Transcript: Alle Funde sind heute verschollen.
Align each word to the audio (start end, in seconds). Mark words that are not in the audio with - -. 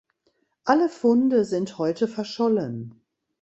Alle 0.65 0.89
Funde 0.89 1.45
sind 1.45 1.77
heute 1.77 2.07
verschollen. 2.07 3.01